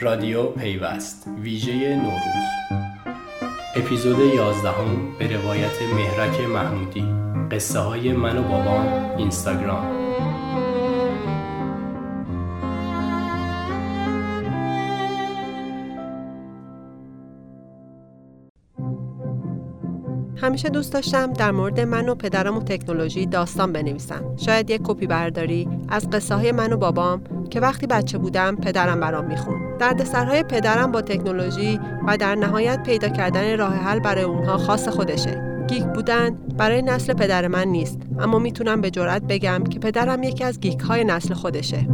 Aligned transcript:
رادیو 0.00 0.46
پیوست. 0.46 1.28
ویژه 1.42 1.96
نوروز. 1.96 2.80
اپیزود 3.76 4.34
11 4.34 4.70
به 5.18 5.36
روایت 5.36 5.82
مهرک 5.94 6.40
محمودی. 6.40 7.04
قصه 7.50 7.78
های 7.78 8.12
من 8.12 8.38
و 8.38 8.42
بابام 8.42 9.16
اینستاگرام. 9.16 9.97
همیشه 20.40 20.68
دوست 20.68 20.92
داشتم 20.92 21.32
در 21.32 21.50
مورد 21.50 21.80
من 21.80 22.08
و 22.08 22.14
پدرم 22.14 22.56
و 22.56 22.62
تکنولوژی 22.62 23.26
داستان 23.26 23.72
بنویسم. 23.72 24.36
شاید 24.36 24.70
یک 24.70 24.80
کپی 24.84 25.06
برداری 25.06 25.68
از 25.88 26.10
قصه 26.10 26.34
های 26.34 26.52
من 26.52 26.72
و 26.72 26.76
بابام 26.76 27.22
که 27.50 27.60
وقتی 27.60 27.86
بچه 27.86 28.18
بودم 28.18 28.56
پدرم 28.56 29.00
برام 29.00 29.24
میخوند. 29.24 29.76
دردسرهای 29.78 30.42
پدرم 30.42 30.92
با 30.92 31.02
تکنولوژی 31.02 31.80
و 32.06 32.16
در 32.16 32.34
نهایت 32.34 32.82
پیدا 32.82 33.08
کردن 33.08 33.58
راه 33.58 33.74
حل 33.74 34.00
برای 34.00 34.24
اونها 34.24 34.58
خاص 34.58 34.88
خودشه. 34.88 35.64
geek 35.68 35.84
بودن 35.84 36.30
برای 36.58 36.82
نسل 36.82 37.14
پدر 37.14 37.48
من 37.48 37.68
نیست 37.68 37.98
اما 38.18 38.38
می‌تونم 38.38 38.80
به 38.80 38.90
جرات 38.90 39.22
بگم 39.22 39.64
که 39.64 39.78
پدرم 39.78 40.22
یکی 40.22 40.44
از 40.44 40.60
geek 40.60 40.80
های 40.80 41.04
نسل 41.04 41.34
خودشه. 41.34 41.88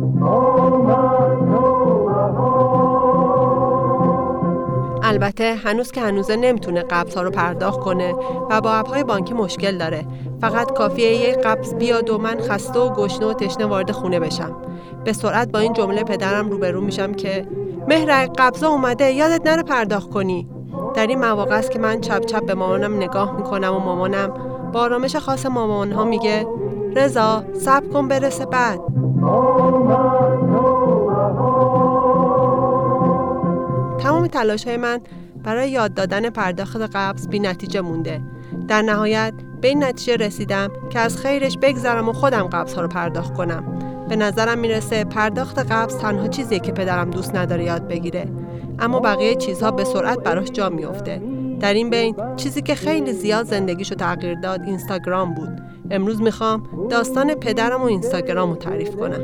البته 5.06 5.54
هنوز 5.54 5.92
که 5.92 6.00
هنوزه 6.00 6.36
نمی‌تونه 6.36 6.82
قبض 6.82 7.14
ها 7.14 7.22
رو 7.22 7.30
پرداخت 7.30 7.80
کنه 7.80 8.14
و 8.50 8.60
با 8.60 8.70
های 8.70 9.04
بانکی 9.04 9.34
مشکل 9.34 9.78
داره. 9.78 10.06
فقط 10.40 10.72
کافیه 10.72 11.16
یه 11.16 11.32
قبض 11.32 11.74
بیاد 11.74 12.10
و 12.10 12.18
من 12.18 12.40
خسته 12.40 12.78
و 12.80 12.94
گشنه 12.94 13.26
و 13.26 13.32
تشنه 13.32 13.66
وارد 13.66 13.90
خونه 13.90 14.20
بشم. 14.20 14.56
به 15.04 15.12
سرعت 15.12 15.52
با 15.52 15.58
این 15.58 15.72
جمله 15.72 16.04
پدرم 16.04 16.50
روبرو 16.50 16.80
میشم 16.80 17.12
که 17.12 17.48
مهرک 17.88 18.30
قبضا 18.38 18.68
اومده 18.68 19.12
یادت 19.12 19.46
نره 19.46 19.62
پرداخت 19.62 20.10
کنی. 20.10 20.48
در 20.94 21.06
این 21.06 21.18
مواقع 21.18 21.56
است 21.56 21.70
که 21.70 21.78
من 21.78 22.00
چپ 22.00 22.24
چپ 22.24 22.46
به 22.46 22.54
مامانم 22.54 22.96
نگاه 22.96 23.36
می‌کنم 23.36 23.74
و 23.74 23.78
مامانم 23.78 24.32
با 24.72 24.80
آرامش 24.80 25.16
خاص 25.16 25.46
مامان 25.46 25.92
ها 25.92 26.04
میگه 26.04 26.46
رضا 26.96 27.44
صبر 27.54 27.86
کن 27.88 28.08
برسه 28.08 28.46
بعد. 28.46 28.80
تمام 34.28 34.44
تلاش 34.44 34.66
های 34.66 34.76
من 34.76 35.00
برای 35.44 35.70
یاد 35.70 35.94
دادن 35.94 36.30
پرداخت 36.30 36.76
قبض 36.76 37.28
بی 37.28 37.38
نتیجه 37.38 37.80
مونده. 37.80 38.20
در 38.68 38.82
نهایت 38.82 39.32
به 39.60 39.68
این 39.68 39.84
نتیجه 39.84 40.16
رسیدم 40.16 40.68
که 40.90 40.98
از 40.98 41.16
خیرش 41.18 41.58
بگذرم 41.58 42.08
و 42.08 42.12
خودم 42.12 42.42
قبض 42.42 42.74
ها 42.74 42.80
رو 42.80 42.88
پرداخت 42.88 43.34
کنم. 43.34 43.64
به 44.08 44.16
نظرم 44.16 44.58
می‌رسه 44.58 45.04
پرداخت 45.04 45.58
قبض 45.58 45.96
تنها 45.96 46.28
چیزیه 46.28 46.58
که 46.58 46.72
پدرم 46.72 47.10
دوست 47.10 47.34
نداره 47.36 47.64
یاد 47.64 47.88
بگیره. 47.88 48.26
اما 48.78 49.00
بقیه 49.00 49.34
چیزها 49.34 49.70
به 49.70 49.84
سرعت 49.84 50.18
براش 50.18 50.50
جا 50.50 50.68
میافته. 50.68 51.22
در 51.60 51.74
این 51.74 51.90
بین 51.90 52.16
چیزی 52.36 52.62
که 52.62 52.74
خیلی 52.74 53.12
زیاد 53.12 53.46
زندگیشو 53.46 53.94
تغییر 53.94 54.34
داد 54.34 54.60
اینستاگرام 54.62 55.34
بود. 55.34 55.60
امروز 55.90 56.22
می‌خوام 56.22 56.62
داستان 56.90 57.34
پدرم 57.34 57.82
و 57.82 57.84
اینستاگرام 57.84 58.50
رو 58.50 58.56
تعریف 58.56 58.96
کنم. 58.96 59.22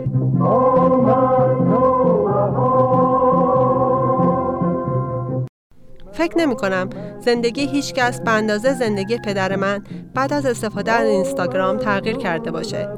فکر 6.20 6.38
نمی 6.38 6.56
کنم 6.56 6.90
زندگی 7.20 7.66
هیچ 7.66 7.94
کس 7.94 8.20
به 8.20 8.30
اندازه 8.30 8.74
زندگی 8.74 9.18
پدر 9.18 9.56
من 9.56 9.84
بعد 10.14 10.32
از 10.32 10.46
استفاده 10.46 10.92
از 10.92 11.06
اینستاگرام 11.06 11.76
تغییر 11.76 12.16
کرده 12.16 12.50
باشه. 12.50 12.88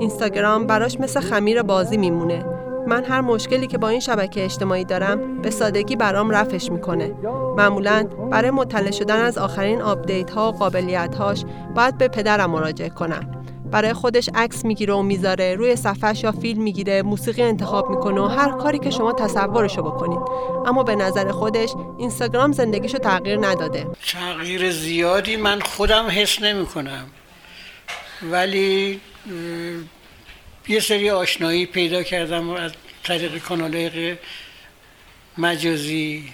اینستاگرام 0.00 0.66
براش 0.66 1.00
مثل 1.00 1.20
خمیر 1.20 1.62
بازی 1.62 1.96
میمونه. 1.96 2.44
من 2.86 3.04
هر 3.04 3.20
مشکلی 3.20 3.66
که 3.66 3.78
با 3.78 3.88
این 3.88 4.00
شبکه 4.00 4.44
اجتماعی 4.44 4.84
دارم 4.84 5.42
به 5.42 5.50
سادگی 5.50 5.96
برام 5.96 6.30
رفش 6.30 6.70
می‌کنه. 6.70 7.14
معمولا 7.56 8.06
برای 8.30 8.50
مطلع 8.50 8.90
شدن 8.90 9.20
از 9.20 9.38
آخرین 9.38 9.82
آپدیت 9.82 10.30
ها 10.30 10.52
و 10.52 10.54
قابلیت 10.54 11.14
هاش 11.14 11.44
باید 11.74 11.98
به 11.98 12.08
پدرم 12.08 12.50
مراجعه 12.50 12.88
کنم. 12.88 13.41
برای 13.72 13.92
خودش 13.92 14.30
عکس 14.34 14.64
می‌گیره 14.64 14.94
و 14.94 15.02
می‌ذاره. 15.02 15.54
روی 15.54 15.76
صفحش 15.76 16.22
یا 16.22 16.32
فیلم 16.32 16.62
می‌گیره 16.62 17.02
موسیقی 17.02 17.42
انتخاب 17.42 17.90
می‌کنه 17.90 18.20
و 18.20 18.26
هر 18.26 18.50
کاری 18.50 18.78
که 18.78 18.90
شما 18.90 19.12
تصورشو 19.12 19.82
بکنید. 19.82 20.20
اما 20.66 20.82
به 20.82 20.96
نظر 20.96 21.30
خودش 21.30 21.70
اینستاگرام 21.98 22.52
زندگیشو 22.52 22.98
تغییر 22.98 23.38
نداده. 23.46 23.86
تغییر 24.06 24.70
زیادی 24.70 25.36
من 25.36 25.60
خودم 25.60 26.06
حس 26.10 26.42
نمی‌کنم. 26.42 27.04
ولی 28.30 29.00
یه 30.68 30.80
سری 30.80 31.10
آشنایی 31.10 31.66
پیدا 31.66 32.02
کردم 32.02 32.50
از 32.50 32.72
طریق 33.04 33.38
کانال 33.38 34.16
مجازی. 35.38 36.24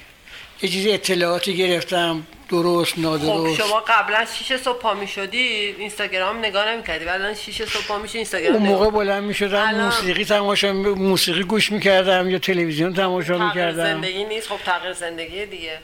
یه 0.63 0.69
چیزی 0.69 0.93
اطلاعاتی 0.93 1.57
گرفتم 1.57 2.23
درست 2.49 2.99
نادرست. 2.99 3.61
خب 3.61 3.69
شما 3.69 3.81
قبلا 3.81 4.25
6 4.25 4.57
صبح 4.57 4.79
پا 4.79 4.95
می‌شدی 4.95 5.39
اینستاگرام 5.79 6.39
نگاه 6.39 6.73
نمی‌کردی. 6.73 7.09
الان 7.09 7.35
6 7.35 7.65
صبح 7.65 7.87
پا 7.89 7.99
میشه 7.99 8.19
اینستاگرام 8.19 8.57
اون 8.57 8.67
موقع 8.67 8.91
بلند 8.91 9.23
می‌شدم 9.23 9.69
الان... 9.69 9.85
موسیقی 9.85 10.25
تماشا 10.25 10.73
موسیقی 10.73 11.43
گوش 11.43 11.73
می‌کردم 11.73 12.31
یا 12.31 12.39
تلویزیون 12.39 12.95
تماشا 12.95 13.39
می‌کردم. 13.49 13.85
زندگی 13.85 14.25
نیست. 14.25 14.49
خب 14.49 14.57
تغییر 14.65 14.93
زندگی 14.93 15.47
دیگه. 15.47 15.79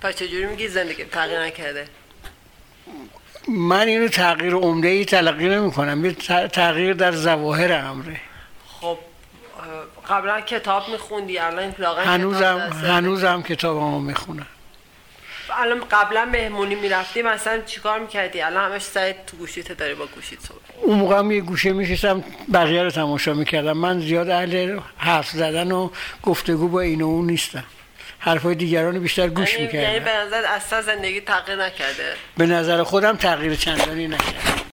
پس 0.00 0.16
چجوری 0.16 0.46
میگی 0.46 0.68
زندگی 0.68 1.04
تغییر 1.04 1.40
نکرده؟ 1.40 1.84
من 3.48 3.88
اینو 3.88 4.08
تغییر 4.08 4.54
عمده 4.54 4.88
ای 4.88 5.04
تلقی 5.04 5.48
نمی 5.48 5.72
کنم 5.72 6.04
یه 6.04 6.12
تغییر 6.48 6.92
در 6.92 7.12
ظواهر 7.12 7.72
امره. 7.72 8.20
قبلا 10.08 10.40
کتاب 10.40 10.88
میخوندی 10.88 11.38
الان 11.38 11.74
هنوزم 12.04 12.58
هنوزم 12.84 13.42
کتابمو 13.42 14.00
می‌خونم. 14.00 14.46
الان 15.50 15.80
قبلا 15.90 16.24
مهمونی 16.24 16.74
می‌رفتی 16.74 17.22
مثلا 17.22 17.60
چیکار 17.66 17.98
می‌کردی؟ 17.98 18.40
الان 18.42 18.72
همش 18.72 18.82
سعی 18.82 19.14
تو 19.26 19.36
گوشیت 19.36 19.72
داری 19.72 19.94
با 19.94 20.06
گوشیت 20.06 20.40
صحبت 20.40 20.60
اون 20.82 20.98
موقع 20.98 21.18
هم 21.18 21.30
یه 21.30 21.40
گوشه 21.40 21.72
میشستم 21.72 22.24
بقیه 22.52 22.82
رو 22.82 22.90
تماشا 22.90 23.34
می‌کردم. 23.34 23.72
من 23.72 24.00
زیاد 24.00 24.30
اهل 24.30 24.78
حرف 24.96 25.30
زدن 25.30 25.72
و 25.72 25.90
گفتگو 26.22 26.68
با 26.68 26.80
این 26.80 27.02
و 27.02 27.06
اون 27.06 27.26
نیستم. 27.26 27.64
حرفای 28.18 28.54
دیگران 28.54 28.98
بیشتر 28.98 29.28
گوش 29.28 29.52
یعنی 29.52 29.66
می‌کردم. 29.66 29.84
یعنی 29.84 30.00
به 30.00 30.10
نظر 30.10 30.44
اصلا 30.44 30.82
زندگی 30.82 31.20
تغییر 31.20 31.64
نکرده؟ 31.64 32.14
به 32.36 32.46
نظر 32.46 32.82
خودم 32.82 33.16
تغییر 33.16 33.54
چندانی 33.54 34.08
نکرده. 34.08 34.64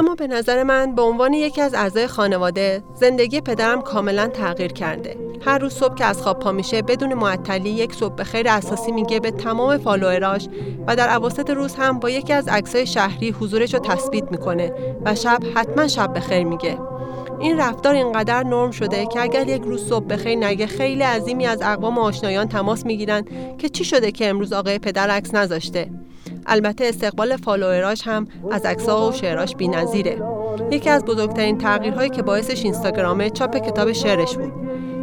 اما 0.00 0.14
به 0.14 0.26
نظر 0.26 0.62
من 0.62 0.94
به 0.94 1.02
عنوان 1.02 1.32
یکی 1.32 1.60
از 1.60 1.74
اعضای 1.74 2.06
خانواده 2.06 2.82
زندگی 2.94 3.40
پدرم 3.40 3.82
کاملا 3.82 4.26
تغییر 4.26 4.72
کرده. 4.72 5.16
هر 5.44 5.58
روز 5.58 5.72
صبح 5.72 5.94
که 5.94 6.04
از 6.04 6.22
خواب 6.22 6.38
پا 6.38 6.52
میشه 6.52 6.82
بدون 6.82 7.14
معطلی 7.14 7.70
یک 7.70 7.94
صبح 7.94 8.14
به 8.14 8.24
خیر 8.24 8.48
اساسی 8.48 8.92
میگه 8.92 9.20
به 9.20 9.30
تمام 9.30 9.78
فالووراش 9.78 10.48
و 10.86 10.96
در 10.96 11.08
عواسط 11.08 11.50
روز 11.50 11.74
هم 11.74 11.98
با 11.98 12.10
یکی 12.10 12.32
از 12.32 12.48
عکسای 12.48 12.86
شهری 12.86 13.30
حضورش 13.30 13.74
رو 13.74 13.80
تثبیت 13.80 14.30
می‌کنه 14.30 14.72
و 15.04 15.14
شب 15.14 15.38
حتما 15.54 15.88
شب 15.88 16.12
به 16.12 16.20
خیر 16.20 16.44
میگه. 16.44 16.78
این 17.40 17.60
رفتار 17.60 17.94
اینقدر 17.94 18.42
نرم 18.42 18.70
شده 18.70 19.06
که 19.06 19.20
اگر 19.22 19.48
یک 19.48 19.62
روز 19.62 19.88
صبح 19.88 20.06
بخیر 20.06 20.38
نگه 20.38 20.66
خیلی 20.66 21.02
عظیمی 21.02 21.46
از 21.46 21.62
اقوام 21.62 21.98
آشنایان 21.98 22.48
تماس 22.48 22.86
می‌گیرن 22.86 23.24
که 23.58 23.68
چی 23.68 23.84
شده 23.84 24.12
که 24.12 24.28
امروز 24.28 24.52
آقای 24.52 24.78
پدر 24.78 25.10
عکس 25.10 25.34
نذاشته. 25.34 25.90
البته 26.46 26.84
استقبال 26.84 27.36
فالووراش 27.36 28.02
هم 28.08 28.28
از 28.50 28.66
عکس‌ها 28.66 29.08
و 29.08 29.12
شعراش 29.12 29.56
بی‌نظیره. 29.56 30.22
یکی 30.70 30.90
از 30.90 31.04
بزرگترین 31.04 31.58
تغییرهایی 31.58 32.10
که 32.10 32.22
باعثش 32.22 32.64
اینستاگرامه 32.64 33.30
چاپ 33.30 33.56
کتاب 33.56 33.92
شعرش 33.92 34.36
بود. 34.36 34.52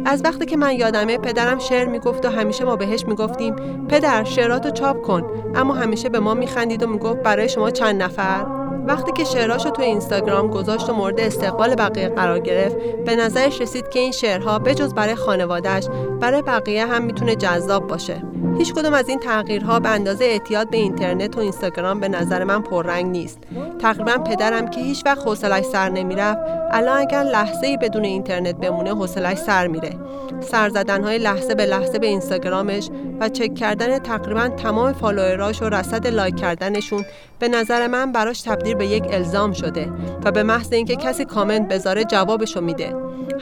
از 0.04 0.24
وقتی 0.24 0.46
که 0.46 0.56
من 0.56 0.72
یادمه 0.72 1.18
پدرم 1.18 1.58
شعر 1.58 1.86
می‌گفت 1.86 2.26
و 2.26 2.28
همیشه 2.28 2.64
ما 2.64 2.76
بهش 2.76 3.04
می‌گفتیم 3.06 3.56
پدر 3.88 4.24
شعراتو 4.24 4.70
چاپ 4.70 5.02
کن 5.02 5.24
اما 5.54 5.74
همیشه 5.74 6.08
به 6.08 6.18
ما 6.18 6.34
میخندید 6.34 6.82
و 6.82 6.86
می‌گفت 6.86 7.22
برای 7.22 7.48
شما 7.48 7.70
چند 7.70 8.02
نفر 8.02 8.57
وقتی 8.86 9.12
که 9.12 9.24
شعراشو 9.24 9.70
تو 9.70 9.82
اینستاگرام 9.82 10.48
گذاشت 10.48 10.90
و 10.90 10.92
مورد 10.92 11.20
استقبال 11.20 11.74
بقیه 11.74 12.08
قرار 12.08 12.38
گرفت 12.38 12.76
به 12.76 13.16
نظرش 13.16 13.60
رسید 13.60 13.88
که 13.88 13.98
این 13.98 14.12
شعرها 14.12 14.58
بجز 14.58 14.94
برای 14.94 15.14
خانوادهش 15.14 15.88
برای 16.20 16.42
بقیه 16.42 16.86
هم 16.86 17.02
می‌تونه 17.02 17.36
جذاب 17.36 17.86
باشه. 17.86 18.22
هیچ 18.58 18.74
کدوم 18.74 18.94
از 18.94 19.08
این 19.08 19.18
تغییرها 19.18 19.80
به 19.80 19.88
اندازه 19.88 20.24
اعتیاد 20.24 20.70
به 20.70 20.76
اینترنت 20.76 21.36
و 21.36 21.40
اینستاگرام 21.40 22.00
به 22.00 22.08
نظر 22.08 22.44
من 22.44 22.62
پررنگ 22.62 23.06
نیست. 23.06 23.38
تقریبا 23.78 24.18
پدرم 24.18 24.70
که 24.70 24.80
هیچ 24.80 25.06
وقت 25.06 25.26
حوصلش 25.26 25.64
سر 25.64 25.88
نمی‌رفت 25.88 26.38
الان 26.70 26.98
اگر 26.98 27.22
لحظه 27.22 27.66
ای 27.66 27.76
بدون 27.76 28.04
اینترنت 28.04 28.56
بمونه 28.56 28.90
حوصلش 28.90 29.38
سر 29.38 29.66
میره. 29.66 29.90
سر 30.40 31.00
های 31.04 31.18
لحظه 31.18 31.54
به 31.54 31.66
لحظه 31.66 31.98
به 31.98 32.06
اینستاگرامش 32.06 32.88
و 33.20 33.28
چک 33.28 33.54
کردن 33.54 33.98
تقریبا 33.98 34.48
تمام 34.48 34.92
follower 34.92 35.48
اش 35.48 35.62
و 35.62 35.68
رصد 35.68 36.06
like 36.06 36.36
کردنشون 36.36 37.04
به 37.38 37.48
نظر 37.48 37.86
من 37.86 38.12
براش 38.12 38.42
تبدیل 38.42 38.74
به 38.78 38.86
یک 38.86 39.04
الزام 39.10 39.52
شده 39.52 39.92
و 40.24 40.32
به 40.32 40.42
محض 40.42 40.72
اینکه 40.72 40.96
کسی 40.96 41.24
کامنت 41.24 41.68
بذاره 41.68 42.04
جوابشو 42.04 42.60
میده. 42.60 42.94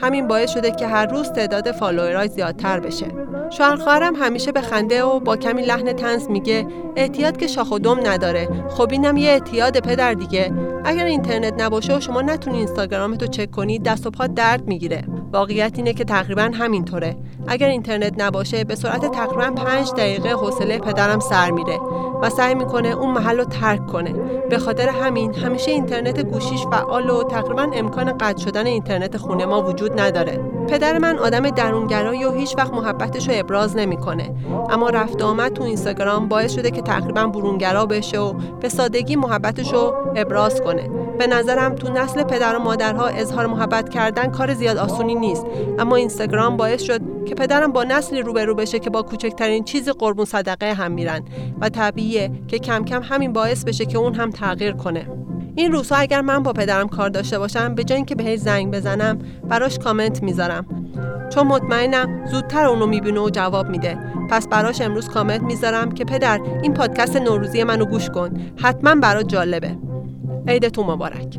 همین 0.03 0.29
باعث 0.29 0.51
شده 0.51 0.71
که 0.71 0.87
هر 0.87 1.07
روز 1.07 1.33
تعداد 1.33 1.73
follower 1.73 2.23
ای 2.23 2.29
زیادتر 2.29 2.81
بشه. 2.81 3.07
شوهر 3.51 4.03
همیشه 4.03 4.53
به 4.53 4.61
خنده 4.61 5.05
و 5.05 5.21
با 5.21 5.37
کمی 5.37 5.63
لحن 5.63 5.93
تنز 5.93 6.29
میگه 6.29 6.67
اعتیاد 6.97 7.37
که 7.37 7.47
شاخ 7.47 7.73
و 7.73 7.79
دم 7.79 8.07
نداره. 8.07 8.49
خب 8.69 8.89
اینم 8.93 9.17
یه 9.17 9.31
اعتیاد 9.31 9.79
پدر 9.79 10.15
دیگه. 10.15 10.53
اگر 10.85 11.05
اینترنت 11.05 11.63
نباشه 11.63 11.97
و 11.97 12.01
شما 12.01 12.23
نتونی 12.23 12.59
اینستاگرامتو 12.59 13.27
چک 13.27 13.51
کنی 13.51 13.79
دست 13.79 14.07
و 14.07 14.11
پا 14.11 14.27
درد 14.27 14.69
می‌گیره. 14.69 15.05
واقعیت 15.33 15.73
اینه 15.77 15.93
که 15.93 16.05
تقریبا 16.05 16.51
همینطوره. 16.55 17.17
اگر 17.49 17.69
اینترنت 17.69 18.15
نباشه 18.19 18.65
به 18.65 18.75
سرعت 18.75 19.11
تقریبا 19.11 19.51
5 19.51 19.91
دقیقه 19.93 20.29
حوصله 20.29 20.79
پدرم 20.79 21.21
سر 21.21 21.51
میره 21.51 21.79
و 22.23 22.31
سعی 22.31 22.55
می‌کنه 22.55 22.89
اون 22.89 23.11
محل 23.11 23.39
رو 23.39 23.45
ترک 23.45 23.87
کنه. 23.87 24.13
به 24.51 24.59
خاطر 24.59 24.89
همین 24.89 25.35
همیشه 25.35 25.71
اینترنت 25.71 26.21
گوشیش 26.21 26.67
فعال 26.67 27.11
و 27.11 27.23
تقریبا 27.23 27.71
امکان 27.75 28.19
قطع 28.19 28.45
شدن 28.45 28.67
اینترنت 28.67 29.17
خونه 29.17 29.47
ما 29.47 29.63
وجود 29.63 30.01
نداره. 30.01 30.41
پدر 30.69 30.99
من 30.99 31.19
آدم 31.19 31.51
درونگرایی 31.51 32.25
و 32.25 32.33
هیچ 32.33 32.59
وقت 32.59 32.73
محبتش 32.73 33.29
رو 33.29 33.35
ابراز 33.37 33.77
نمی‌کنه. 33.77 34.35
اما 34.71 34.91
رفت 34.91 35.23
آمد 35.23 35.53
تو 35.53 35.63
اینستاگرام 35.63 36.29
باعث 36.29 36.55
شده 36.55 36.71
که 36.71 36.83
تقریبا 36.83 37.27
برونگرا 37.27 37.87
بشه 37.87 38.19
و 38.19 38.33
به 38.61 38.69
سادگی 38.69 39.17
محبتش 39.17 39.73
رو 39.73 39.95
ابراز 40.17 40.61
کنه. 40.61 40.91
به 41.19 41.27
نظرم 41.27 41.75
تو 41.75 41.93
نسل 41.93 42.23
پدر 42.23 42.57
و 42.57 42.59
مادرها 42.59 43.07
اظهار 43.07 43.47
محبت 43.47 43.89
کردن 43.89 44.31
کار 44.31 44.55
زیاد 44.55 44.77
آسونی 44.77 45.15
نیست. 45.15 45.47
اما 45.79 45.97
اینستاگرام 45.97 46.57
باعث 46.57 46.83
شد 46.83 47.01
که 47.25 47.35
پدرم 47.37 47.73
با 47.73 47.85
نسلی 47.85 48.23
روبرو 48.23 48.55
بشه 48.55 48.79
که 48.79 48.91
با 48.91 49.03
کوچکترین 49.03 49.65
چیزی 49.65 49.93
قربون 49.93 50.25
صدقه 50.25 50.73
هم 50.73 50.93
میرن. 50.93 51.23
و 51.61 51.69
طبیعیه 51.69 52.31
که 52.49 52.59
کم 52.59 52.85
کم 52.85 53.03
همین 53.03 53.33
باعث 53.33 53.65
بشه 53.65 53.85
که 53.87 53.99
اون 53.99 54.15
هم 54.15 54.31
تغییر 54.31 54.73
کنه. 54.73 55.07
این 55.55 55.73
روزها 55.73 55.99
اگر 55.99 56.21
من 56.21 56.43
با 56.43 56.53
پدرم 56.53 56.89
کار 56.89 57.09
داشته 57.09 57.39
باشم 57.39 57.75
به 57.75 57.85
جای 57.85 57.97
اینکه 57.97 58.15
بهش 58.15 58.39
زنگ 58.39 58.75
بزنم 58.75 59.19
براش 59.49 59.79
کامنت 59.79 60.23
می‌ذارم. 60.23 60.67
چون 61.35 61.47
مطمئنم 61.47 62.27
زودتر 62.27 62.65
اونو 62.65 62.87
می‌بینه 62.87 63.21
و 63.21 63.31
جواب 63.31 63.69
میده. 63.69 63.99
پس 64.31 64.49
براش 64.49 64.81
امروز 64.81 65.09
کامنت 65.09 65.43
می‌ذارم 65.43 65.93
که 65.93 66.05
پدر 66.05 66.41
این 66.63 66.75
پادکست 66.75 67.17
نوروزی 67.17 67.65
منو 67.65 67.85
گوش 67.85 68.11
کن. 68.11 68.31
حتما 68.57 68.95
برات 68.95 69.29
جالبه. 69.29 69.77
عیدتون 70.49 70.87
مبارک. 70.87 71.39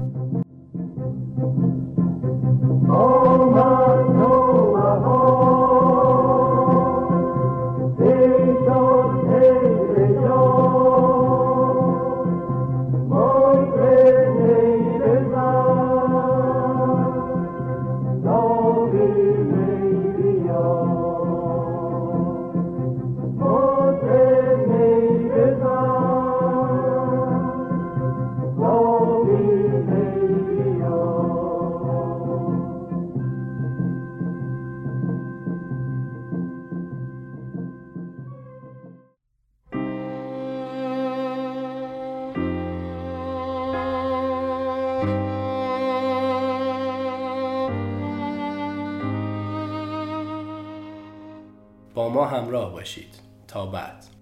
ما 52.10 52.26
همراه 52.26 52.72
باشید. 52.72 53.16
تا 53.48 53.66
بعد. 53.66 54.17